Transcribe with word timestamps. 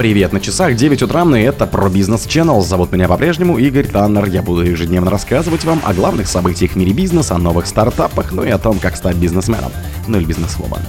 Привет, 0.00 0.32
на 0.32 0.40
часах 0.40 0.76
9 0.76 1.02
утра, 1.02 1.24
и 1.38 1.42
это 1.42 1.66
про 1.66 1.90
бизнес 1.90 2.26
Channel. 2.26 2.62
Зовут 2.62 2.90
меня 2.90 3.06
по-прежнему 3.06 3.58
Игорь 3.58 3.86
Таннер. 3.86 4.24
Я 4.30 4.40
буду 4.40 4.62
ежедневно 4.62 5.10
рассказывать 5.10 5.64
вам 5.64 5.82
о 5.84 5.92
главных 5.92 6.26
событиях 6.26 6.70
в 6.70 6.76
мире 6.76 6.94
бизнеса, 6.94 7.34
о 7.34 7.38
новых 7.38 7.66
стартапах, 7.66 8.32
ну 8.32 8.42
и 8.42 8.48
о 8.48 8.56
том, 8.56 8.78
как 8.78 8.96
стать 8.96 9.16
бизнесменом, 9.16 9.70
ну 10.08 10.16
или 10.16 10.24
бизнесвумен. 10.24 10.80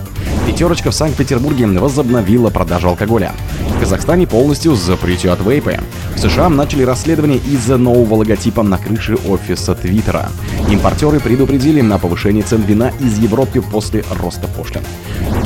Пятерочка 0.47 0.91
в 0.91 0.95
Санкт-Петербурге 0.95 1.67
возобновила 1.67 2.51
продажу 2.51 2.87
алкоголя. 2.87 3.33
В 3.75 3.81
Казахстане 3.81 4.27
полностью 4.27 4.75
запретят 4.75 5.41
вейпы. 5.45 5.77
В 6.15 6.17
США 6.17 6.47
начали 6.47 6.83
расследование 6.83 7.39
из-за 7.39 7.75
нового 7.75 8.15
логотипа 8.15 8.63
на 8.63 8.77
крыше 8.77 9.17
офиса 9.27 9.75
Твиттера. 9.75 10.29
Импортеры 10.69 11.19
предупредили 11.19 11.81
на 11.81 11.99
повышение 11.99 12.43
цен 12.43 12.61
вина 12.61 12.93
из 13.01 13.17
Европы 13.17 13.61
после 13.61 14.05
роста 14.21 14.47
пошлин. 14.47 14.83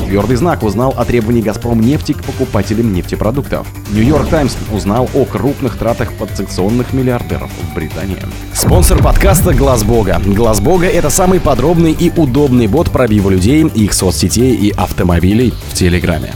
Твердый 0.06 0.36
знак 0.36 0.62
узнал 0.62 0.94
о 0.96 1.04
требовании 1.04 1.42
«Газпром» 1.42 1.80
нефти 1.80 2.12
к 2.12 2.22
покупателям 2.22 2.92
нефтепродуктов. 2.94 3.66
Нью-Йорк 3.90 4.28
Таймс 4.28 4.56
узнал 4.72 5.10
о 5.14 5.24
крупных 5.24 5.76
тратах 5.76 6.12
подсекционных 6.12 6.92
миллиардеров 6.92 7.50
в 7.50 7.74
Британии. 7.74 8.18
Спонсор 8.54 9.02
подкаста 9.02 9.52
«Глаз 9.52 9.82
Бога». 9.82 10.22
«Глаз 10.24 10.60
Бога»— 10.60 10.86
это 10.86 11.10
самый 11.10 11.40
подробный 11.40 11.90
и 11.90 12.12
удобный 12.16 12.68
бот 12.68 12.92
пробива 12.92 13.30
людей, 13.30 13.66
их 13.66 13.92
соцсетей 13.92 14.54
и 14.54 14.70
автомобилей 14.70 15.52
в 15.70 15.74
Телеграме. 15.74 16.32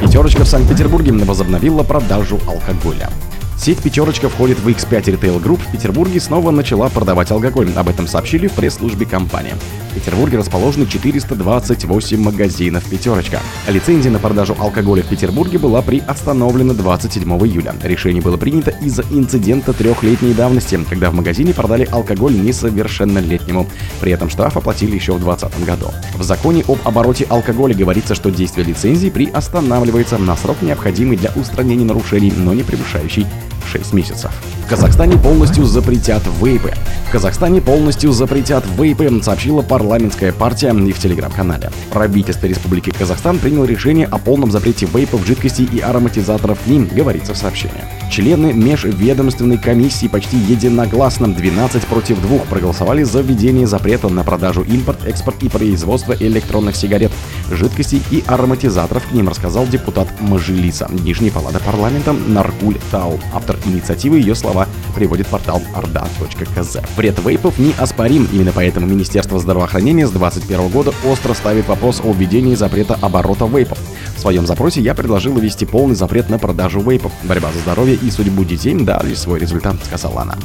Пятерочка 0.00 0.44
в 0.44 0.48
Санкт-Петербурге 0.48 1.12
возобновила 1.12 1.82
продажу 1.82 2.40
алкоголя. 2.46 3.10
Сеть 3.58 3.80
«Пятерочка» 3.80 4.30
входит 4.30 4.58
в 4.60 4.68
X5 4.68 5.20
Retail 5.20 5.42
Group 5.42 5.58
в 5.58 5.70
Петербурге 5.70 6.18
снова 6.20 6.50
начала 6.50 6.88
продавать 6.88 7.30
алкоголь. 7.30 7.70
Об 7.76 7.90
этом 7.90 8.08
сообщили 8.08 8.46
в 8.46 8.52
пресс-службе 8.52 9.04
компании. 9.04 9.52
В 9.90 9.94
Петербурге 9.94 10.38
расположены 10.38 10.86
428 10.86 12.22
магазинов 12.22 12.88
«Пятерочка». 12.88 13.40
Лицензия 13.66 14.12
на 14.12 14.20
продажу 14.20 14.56
алкоголя 14.56 15.02
в 15.02 15.06
Петербурге 15.06 15.58
была 15.58 15.82
приостановлена 15.82 16.74
27 16.74 17.28
июля. 17.44 17.74
Решение 17.82 18.22
было 18.22 18.36
принято 18.36 18.70
из-за 18.70 19.02
инцидента 19.10 19.72
трехлетней 19.72 20.32
давности, 20.32 20.78
когда 20.88 21.10
в 21.10 21.14
магазине 21.14 21.52
продали 21.52 21.88
алкоголь 21.90 22.40
несовершеннолетнему. 22.40 23.66
При 24.00 24.12
этом 24.12 24.30
штраф 24.30 24.56
оплатили 24.56 24.94
еще 24.94 25.14
в 25.14 25.24
2020 25.24 25.64
году. 25.66 25.88
В 26.14 26.22
законе 26.22 26.64
об 26.68 26.78
обороте 26.84 27.26
алкоголя 27.28 27.74
говорится, 27.74 28.14
что 28.14 28.30
действие 28.30 28.68
лицензии 28.68 29.10
приостанавливается 29.10 30.18
на 30.18 30.36
срок, 30.36 30.58
необходимый 30.62 31.16
для 31.16 31.32
устранения 31.34 31.84
нарушений, 31.84 32.32
но 32.36 32.54
не 32.54 32.62
превышающий 32.62 33.26
6 33.72 33.92
месяцев. 33.92 34.30
Казахстане 34.70 35.18
полностью 35.18 35.64
запретят 35.64 36.22
вейпы. 36.40 36.72
В 37.08 37.10
Казахстане 37.10 37.60
полностью 37.60 38.12
запретят 38.12 38.64
вейпы, 38.78 39.20
сообщила 39.20 39.62
парламентская 39.62 40.30
партия 40.32 40.70
и 40.70 40.92
в 40.92 40.98
телеграм-канале. 41.00 41.72
Правительство 41.90 42.46
Республики 42.46 42.90
Казахстан 42.90 43.40
приняло 43.40 43.64
решение 43.64 44.06
о 44.06 44.18
полном 44.18 44.52
запрете 44.52 44.86
вейпов, 44.86 45.26
жидкостей 45.26 45.64
и 45.64 45.80
ароматизаторов 45.80 46.60
к 46.62 46.68
ним, 46.68 46.86
говорится 46.86 47.34
в 47.34 47.36
сообщении. 47.36 47.82
Члены 48.12 48.52
межведомственной 48.52 49.58
комиссии 49.58 50.06
почти 50.06 50.36
единогласно 50.36 51.34
12 51.34 51.84
против 51.86 52.22
2 52.22 52.38
проголосовали 52.48 53.02
за 53.02 53.22
введение 53.22 53.66
запрета 53.66 54.08
на 54.08 54.22
продажу, 54.22 54.62
импорт, 54.62 55.04
экспорт 55.04 55.42
и 55.42 55.48
производство 55.48 56.12
электронных 56.12 56.76
сигарет, 56.76 57.10
жидкостей 57.50 58.02
и 58.10 58.22
ароматизаторов, 58.26 59.06
к 59.06 59.12
ним 59.12 59.28
рассказал 59.28 59.66
депутат 59.66 60.08
Мажилиса, 60.20 60.88
Нижней 60.90 61.30
палаты 61.30 61.60
парламента 61.60 62.12
Наркуль 62.12 62.76
Тау. 62.90 63.18
Автор 63.34 63.56
инициативы 63.66 64.18
ее 64.18 64.34
слова 64.34 64.66
приводит 64.94 65.26
портал 65.26 65.62
orda.kz. 65.74 66.84
Вред 66.96 67.18
вейпов 67.24 67.58
неоспорим, 67.58 68.28
именно 68.32 68.52
поэтому 68.52 68.86
Министерство 68.86 69.38
здравоохранения 69.38 70.06
с 70.06 70.10
2021 70.10 70.68
года 70.68 70.92
остро 71.04 71.34
ставит 71.34 71.68
вопрос 71.68 72.00
о 72.04 72.12
введении 72.12 72.54
запрета 72.54 72.98
оборота 73.00 73.46
вейпов. 73.46 73.78
В 74.16 74.20
своем 74.20 74.46
запросе 74.46 74.80
я 74.80 74.94
предложил 74.94 75.38
ввести 75.38 75.66
полный 75.66 75.94
запрет 75.94 76.28
на 76.28 76.38
продажу 76.38 76.80
вейпов. 76.80 77.12
Борьба 77.24 77.50
за 77.52 77.60
здоровье 77.60 77.94
и 77.94 78.10
судьбу 78.10 78.44
детей 78.44 78.74
дали 78.74 79.14
свой 79.14 79.38
результат, 79.38 79.76
сказала 79.84 80.22
она. 80.22 80.36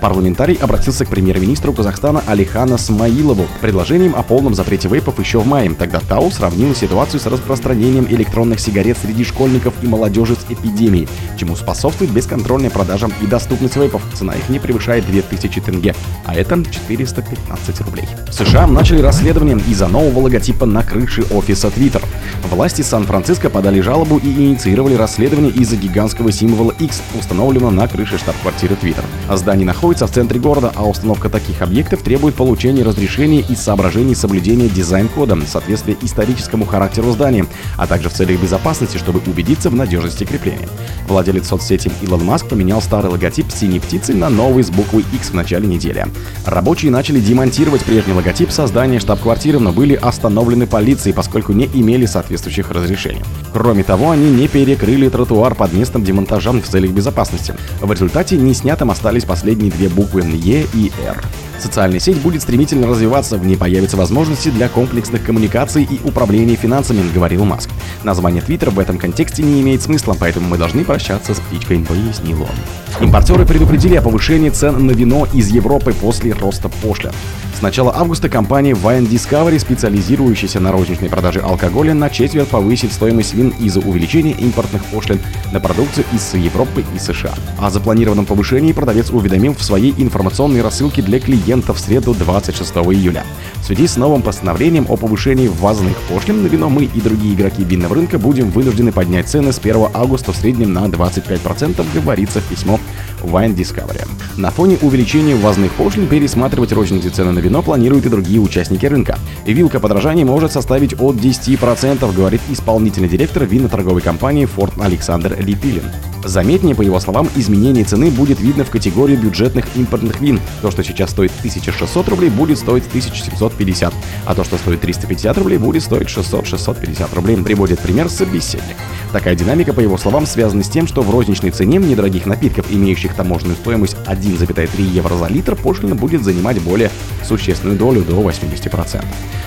Парламентарий 0.00 0.54
обратился 0.56 1.04
к 1.04 1.08
премьер-министру 1.08 1.72
Казахстана 1.72 2.22
Алихана 2.26 2.78
Смаилову 2.78 3.46
предложением 3.60 4.14
о 4.16 4.22
полном 4.22 4.54
запрете 4.54 4.88
вейпов 4.88 5.18
еще 5.18 5.40
в 5.40 5.46
мае. 5.46 5.70
Тогда 5.74 6.00
ТАУ 6.00 6.30
сравнила 6.52 6.74
ситуацию 6.74 7.18
с 7.18 7.24
распространением 7.24 8.06
электронных 8.10 8.60
сигарет 8.60 8.98
среди 8.98 9.24
школьников 9.24 9.72
и 9.80 9.86
молодежи 9.86 10.34
с 10.34 10.52
эпидемией, 10.52 11.08
чему 11.38 11.56
способствует 11.56 12.10
бесконтрольная 12.10 12.68
продажа 12.68 13.08
и 13.22 13.26
доступность 13.26 13.76
вейпов. 13.76 14.02
Цена 14.12 14.34
их 14.34 14.50
не 14.50 14.58
превышает 14.58 15.06
2000 15.06 15.60
тенге, 15.62 15.94
а 16.26 16.34
это 16.34 16.62
415 16.62 17.80
рублей. 17.80 18.06
В 18.28 18.34
США 18.34 18.66
начали 18.66 19.00
расследование 19.00 19.58
из-за 19.66 19.88
нового 19.88 20.24
логотипа 20.24 20.66
на 20.66 20.82
крыше 20.82 21.24
офиса 21.30 21.68
Twitter. 21.68 22.04
Власти 22.50 22.82
Сан-Франциско 22.82 23.48
подали 23.48 23.80
жалобу 23.80 24.18
и 24.18 24.28
инициировали 24.28 24.94
расследование 24.94 25.52
из-за 25.52 25.76
гигантского 25.76 26.32
символа 26.32 26.72
X, 26.78 27.00
установленного 27.18 27.70
на 27.70 27.88
крыше 27.88 28.18
штаб-квартиры 28.18 28.76
Twitter. 28.82 29.04
Здание 29.34 29.64
находится 29.64 30.06
в 30.06 30.10
центре 30.10 30.38
города, 30.38 30.70
а 30.74 30.86
установка 30.86 31.30
таких 31.30 31.62
объектов 31.62 32.02
требует 32.02 32.34
получения 32.34 32.82
разрешения 32.82 33.40
из 33.40 33.58
соображений 33.60 34.14
соблюдения 34.14 34.68
дизайн-кода, 34.68 35.38
соответствия 35.46 35.96
историческому 36.42 36.66
характеру 36.66 37.12
здания, 37.12 37.46
а 37.76 37.86
также 37.86 38.08
в 38.08 38.12
целях 38.12 38.40
безопасности, 38.40 38.98
чтобы 38.98 39.20
убедиться 39.26 39.70
в 39.70 39.74
надежности 39.74 40.24
крепления. 40.24 40.68
Владелец 41.08 41.48
соцсети 41.48 41.90
Илон 42.02 42.24
Маск 42.24 42.48
поменял 42.48 42.82
старый 42.82 43.10
логотип 43.10 43.50
синей 43.50 43.80
птицы 43.80 44.14
на 44.14 44.28
новый 44.28 44.64
с 44.64 44.70
буквой 44.70 45.04
X 45.12 45.30
в 45.30 45.34
начале 45.34 45.66
недели. 45.66 46.06
Рабочие 46.44 46.90
начали 46.90 47.20
демонтировать 47.20 47.82
прежний 47.84 48.12
логотип 48.12 48.50
создания 48.50 48.98
штаб-квартиры, 48.98 49.58
но 49.58 49.72
были 49.72 49.94
остановлены 49.94 50.66
полицией, 50.66 51.14
поскольку 51.14 51.52
не 51.52 51.66
имели 51.66 52.06
соответствующих 52.06 52.70
разрешений. 52.70 53.22
Кроме 53.52 53.84
того, 53.84 54.10
они 54.10 54.30
не 54.30 54.48
перекрыли 54.48 55.08
тротуар 55.08 55.54
под 55.54 55.72
местом 55.72 56.02
демонтажа 56.02 56.52
в 56.52 56.62
целях 56.62 56.90
безопасности. 56.90 57.54
В 57.80 57.90
результате 57.90 58.36
не 58.36 58.52
снятым 58.52 58.90
остались 58.90 59.24
последние 59.24 59.70
две 59.70 59.88
буквы 59.88 60.22
Е 60.22 60.66
и 60.74 60.90
Р. 61.06 61.22
Социальная 61.62 62.00
сеть 62.00 62.16
будет 62.16 62.42
стремительно 62.42 62.88
развиваться, 62.88 63.36
в 63.38 63.46
ней 63.46 63.56
появятся 63.56 63.96
возможности 63.96 64.48
для 64.48 64.68
комплексных 64.68 65.22
коммуникаций 65.22 65.84
и 65.84 66.00
управления 66.02 66.21
финансами, 66.56 67.12
говорил 67.12 67.44
Маск. 67.44 67.70
Название 68.04 68.42
Twitter 68.42 68.70
в 68.70 68.78
этом 68.78 68.98
контексте 68.98 69.42
не 69.42 69.60
имеет 69.60 69.82
смысла, 69.82 70.16
поэтому 70.18 70.48
мы 70.48 70.58
должны 70.58 70.84
прощаться 70.84 71.34
с 71.34 71.40
птичкой, 71.40 71.80
пояснил 71.80 72.42
он. 72.42 73.04
Импортеры 73.04 73.44
предупредили 73.44 73.96
о 73.96 74.02
повышении 74.02 74.50
цен 74.50 74.86
на 74.86 74.92
вино 74.92 75.26
из 75.32 75.48
Европы 75.48 75.92
после 75.92 76.32
роста 76.32 76.68
пошлин. 76.68 77.12
С 77.62 77.64
начала 77.64 77.94
августа 77.94 78.28
компания 78.28 78.72
Wine 78.72 79.08
Discovery, 79.08 79.56
специализирующаяся 79.56 80.58
на 80.58 80.72
розничной 80.72 81.08
продаже 81.08 81.38
алкоголя, 81.38 81.94
на 81.94 82.10
четверть 82.10 82.48
повысит 82.48 82.92
стоимость 82.92 83.34
вин 83.34 83.50
из-за 83.50 83.78
увеличения 83.78 84.32
импортных 84.32 84.84
пошлин 84.86 85.20
на 85.52 85.60
продукцию 85.60 86.04
из 86.12 86.34
Европы 86.34 86.84
и 86.92 86.98
США. 86.98 87.32
О 87.60 87.70
запланированном 87.70 88.26
повышении 88.26 88.72
продавец 88.72 89.10
уведомил 89.10 89.54
в 89.54 89.62
своей 89.62 89.94
информационной 89.96 90.60
рассылке 90.60 91.02
для 91.02 91.20
клиентов 91.20 91.76
в 91.76 91.80
среду 91.80 92.14
26 92.14 92.72
июля. 92.78 93.24
В 93.60 93.66
связи 93.66 93.86
с 93.86 93.96
новым 93.96 94.22
постановлением 94.22 94.86
о 94.88 94.96
повышении 94.96 95.46
ввозных 95.46 95.96
пошлин 96.08 96.42
на 96.42 96.48
вино 96.48 96.68
мы 96.68 96.86
и 96.86 97.00
другие 97.00 97.36
игроки 97.36 97.62
винного 97.62 97.94
рынка 97.94 98.18
будем 98.18 98.50
вынуждены 98.50 98.90
поднять 98.90 99.28
цены 99.28 99.52
с 99.52 99.60
1 99.60 99.86
августа 99.94 100.32
в 100.32 100.36
среднем 100.36 100.72
на 100.72 100.86
25%, 100.86 101.86
говорится 101.94 102.40
в 102.40 102.44
письмо 102.46 102.80
Wine 103.22 103.54
Discovery. 103.54 104.06
На 104.36 104.50
фоне 104.50 104.78
увеличения 104.82 105.34
ввозных 105.34 105.72
пошлин 105.72 106.06
пересматривать 106.06 106.72
розничные 106.72 107.10
цены 107.10 107.32
на 107.32 107.38
вино 107.38 107.62
планируют 107.62 108.06
и 108.06 108.08
другие 108.08 108.40
участники 108.40 108.86
рынка. 108.86 109.18
Вилка 109.46 109.80
подражания 109.80 110.24
может 110.24 110.52
составить 110.52 110.94
от 110.94 111.16
10%, 111.16 112.14
говорит 112.14 112.40
исполнительный 112.50 113.08
директор 113.08 113.44
виноторговой 113.44 114.02
компании 114.02 114.48
Ford 114.48 114.72
Александр 114.82 115.36
Липилин. 115.38 115.84
Заметнее, 116.24 116.74
по 116.74 116.82
его 116.82 117.00
словам, 117.00 117.28
изменение 117.34 117.84
цены 117.84 118.10
будет 118.10 118.40
видно 118.40 118.64
в 118.64 118.70
категории 118.70 119.16
бюджетных 119.16 119.66
импортных 119.74 120.20
вин. 120.20 120.40
То, 120.60 120.70
что 120.70 120.84
сейчас 120.84 121.10
стоит 121.10 121.32
1600 121.38 122.08
рублей, 122.08 122.30
будет 122.30 122.58
стоить 122.58 122.86
1750, 122.86 123.92
а 124.24 124.34
то, 124.34 124.44
что 124.44 124.56
стоит 124.56 124.80
350 124.80 125.38
рублей, 125.38 125.58
будет 125.58 125.82
стоить 125.82 126.08
600-650 126.08 127.14
рублей, 127.14 127.36
приводит 127.38 127.80
пример 127.80 128.08
собеседник. 128.08 128.76
Такая 129.12 129.34
динамика, 129.34 129.72
по 129.72 129.80
его 129.80 129.98
словам, 129.98 130.26
связана 130.26 130.62
с 130.62 130.68
тем, 130.68 130.86
что 130.86 131.02
в 131.02 131.10
розничной 131.10 131.50
цене 131.50 131.78
недорогих 131.78 132.26
напитков, 132.26 132.66
имеющих 132.70 133.14
таможенную 133.14 133.56
стоимость 133.56 133.96
1,3 134.06 134.82
евро 134.82 135.16
за 135.16 135.26
литр, 135.26 135.56
пошлина 135.56 135.94
будет 135.94 136.22
занимать 136.22 136.60
более 136.62 136.90
существенную 137.24 137.78
долю 137.78 138.02
до 138.02 138.20
80%. 138.20 139.04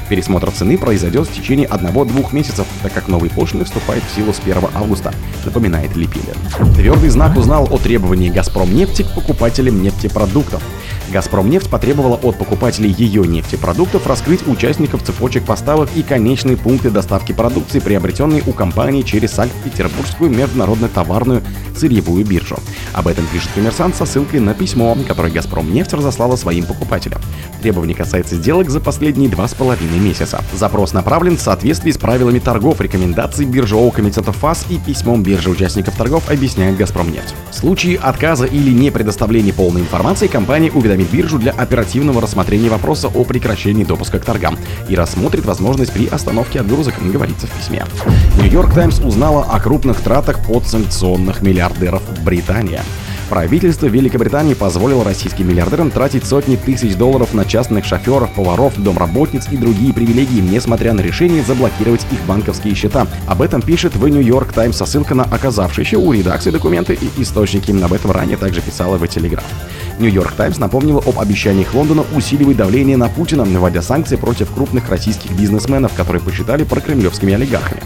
Пересмотр 0.09 0.51
цены 0.51 0.77
произойдет 0.77 1.27
в 1.27 1.33
течение 1.33 1.67
1-2 1.67 2.35
месяцев, 2.35 2.67
так 2.83 2.93
как 2.93 3.07
новые 3.07 3.31
пошлины 3.31 3.65
вступают 3.65 4.03
в 4.03 4.15
силу 4.15 4.33
с 4.33 4.39
1 4.39 4.57
августа, 4.75 5.13
напоминает 5.45 5.95
Липилин. 5.95 6.35
Твердый 6.73 7.09
знак 7.09 7.37
узнал 7.37 7.67
о 7.71 7.77
требовании 7.77 8.29
«Газпром 8.29 8.73
нефти» 8.73 9.03
к 9.03 9.13
покупателям 9.13 9.81
нефтепродуктов. 9.81 10.63
«Газпромнефть» 11.11 11.69
потребовала 11.69 12.15
от 12.15 12.37
покупателей 12.37 12.91
ее 12.91 13.25
нефтепродуктов 13.27 14.07
раскрыть 14.07 14.47
участников 14.47 15.03
цепочек 15.03 15.45
поставок 15.45 15.89
и 15.95 16.03
конечные 16.03 16.57
пункты 16.57 16.89
доставки 16.89 17.31
продукции, 17.31 17.79
приобретенной 17.79 18.43
у 18.45 18.51
компании 18.51 19.01
через 19.01 19.31
Санкт-Петербургскую 19.31 20.29
международную 20.29 20.89
товарную 20.89 21.43
сырьевую 21.75 22.25
биржу. 22.25 22.57
Об 22.93 23.07
этом 23.07 23.25
пишет 23.27 23.49
коммерсант 23.53 23.95
со 23.95 24.05
ссылкой 24.05 24.39
на 24.39 24.53
письмо, 24.53 24.97
которое 25.07 25.31
«Газпромнефть» 25.31 25.93
разослала 25.93 26.35
своим 26.35 26.65
покупателям. 26.65 27.21
Требование 27.61 27.95
касается 27.95 28.35
сделок 28.35 28.69
за 28.69 28.79
последние 28.79 29.29
два 29.29 29.47
с 29.47 29.53
половиной 29.53 29.99
месяца. 29.99 30.43
Запрос 30.53 30.93
направлен 30.93 31.37
в 31.37 31.41
соответствии 31.41 31.91
с 31.91 31.97
правилами 31.97 32.39
торгов, 32.39 32.81
рекомендаций 32.81 33.45
биржевого 33.45 33.91
комитета 33.91 34.31
ФАС 34.31 34.65
и 34.69 34.77
письмом 34.77 35.23
биржи 35.23 35.49
участников 35.49 35.95
торгов, 35.95 36.29
объясняет 36.29 36.77
«Газпромнефть». 36.77 37.33
В 37.51 37.55
случае 37.55 37.97
отказа 37.97 38.45
или 38.45 38.71
не 38.71 38.91
предоставления 38.91 39.53
полной 39.53 39.81
информации 39.81 40.27
компания 40.27 40.71
биржу 41.03 41.39
для 41.39 41.51
оперативного 41.51 42.21
рассмотрения 42.21 42.69
вопроса 42.69 43.07
о 43.07 43.23
прекращении 43.23 43.83
допуска 43.83 44.19
к 44.19 44.25
торгам 44.25 44.57
и 44.89 44.95
рассмотрит 44.95 45.45
возможность 45.45 45.91
при 45.91 46.07
остановке 46.07 46.61
отгрузок, 46.61 46.95
говорится 47.03 47.47
в 47.47 47.51
письме. 47.51 47.85
Нью-Йорк 48.37 48.73
Таймс 48.73 48.99
узнала 48.99 49.43
о 49.43 49.59
крупных 49.59 50.01
тратах 50.01 50.45
подсанкционных 50.45 51.41
миллиардеров 51.41 52.01
Британии. 52.23 52.81
Правительство 53.29 53.87
Великобритании 53.87 54.53
позволило 54.53 55.03
российским 55.03 55.47
миллиардерам 55.47 55.89
тратить 55.89 56.25
сотни 56.25 56.57
тысяч 56.57 56.95
долларов 56.95 57.33
на 57.33 57.43
частных 57.43 57.83
шоферов, 57.83 58.31
поваров, 58.35 58.75
домработниц 58.77 59.47
и 59.51 59.57
другие 59.57 59.93
привилегии, 59.93 60.41
несмотря 60.41 60.93
на 60.93 61.01
решение 61.01 61.43
заблокировать 61.43 62.05
их 62.11 62.19
банковские 62.27 62.75
счета. 62.75 63.07
Об 63.27 63.41
этом 63.41 63.63
пишет 63.63 63.95
в 63.95 64.07
Нью-Йорк 64.07 64.53
Таймс 64.53 64.77
со 64.77 64.85
ссылкой 64.85 65.17
на 65.17 65.23
оказавшиеся 65.23 65.97
у 65.97 66.13
редакции 66.13 66.51
документы 66.51 66.93
и 66.93 67.21
источники. 67.21 67.71
Об 67.83 67.93
этом 67.93 68.11
ранее 68.11 68.37
также 68.37 68.61
писала 68.61 68.97
в 68.97 69.07
Телеграф. 69.07 69.43
Нью-Йорк 69.99 70.33
Таймс 70.33 70.57
напомнила 70.57 71.01
об 71.05 71.19
обещаниях 71.19 71.73
Лондона 71.73 72.03
усиливать 72.15 72.57
давление 72.57 72.97
на 72.97 73.07
Путина, 73.07 73.43
вводя 73.45 73.81
санкции 73.81 74.15
против 74.15 74.51
крупных 74.53 74.89
российских 74.89 75.31
бизнесменов, 75.31 75.93
которые 75.93 76.21
посчитали 76.21 76.63
прокремлевскими 76.63 77.33
олигархами. 77.33 77.81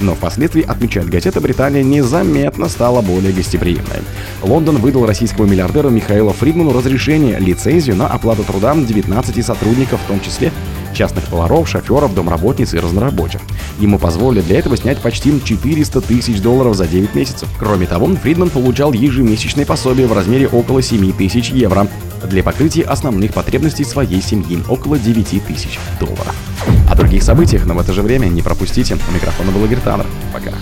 Но 0.00 0.14
впоследствии, 0.14 0.62
отмечает 0.62 1.08
газета, 1.08 1.40
Британия 1.40 1.82
незаметно 1.82 2.68
стала 2.68 3.00
более 3.00 3.32
гостеприимной. 3.32 4.02
Лондон 4.42 4.76
выдал 4.76 5.06
российскому 5.06 5.48
миллиардеру 5.48 5.90
Михаилу 5.90 6.32
Фридману 6.32 6.72
разрешение, 6.72 7.38
лицензию 7.38 7.96
на 7.96 8.08
оплату 8.08 8.42
труда 8.42 8.74
19 8.74 9.44
сотрудников, 9.44 10.00
в 10.02 10.08
том 10.08 10.20
числе 10.20 10.52
частных 10.94 11.24
поваров, 11.24 11.68
шоферов, 11.68 12.14
домработниц 12.14 12.74
и 12.74 12.78
разнорабочих. 12.78 13.40
Ему 13.78 13.98
позволили 13.98 14.42
для 14.42 14.58
этого 14.58 14.76
снять 14.76 14.98
почти 14.98 15.32
400 15.42 16.00
тысяч 16.00 16.40
долларов 16.40 16.76
за 16.76 16.86
9 16.86 17.14
месяцев. 17.14 17.48
Кроме 17.58 17.86
того, 17.86 18.06
Фридман 18.14 18.50
получал 18.50 18.92
ежемесячное 18.92 19.66
пособие 19.66 20.06
в 20.06 20.12
размере 20.12 20.46
около 20.48 20.82
7 20.82 21.12
тысяч 21.12 21.50
евро 21.50 21.88
для 22.22 22.42
покрытия 22.42 22.82
основных 22.82 23.34
потребностей 23.34 23.84
своей 23.84 24.22
семьи 24.22 24.58
около 24.68 24.98
9 24.98 25.44
тысяч 25.46 25.78
долларов. 25.98 26.34
О 26.88 26.94
других 26.94 27.22
событиях, 27.22 27.66
но 27.66 27.74
в 27.74 27.78
это 27.80 27.92
же 27.92 28.02
время 28.02 28.26
не 28.26 28.42
пропустите. 28.42 28.96
У 29.08 29.12
микрофона 29.12 29.50
был 29.50 29.64
Игорь 29.64 29.80
Таннер. 29.80 30.06
Пока. 30.32 30.52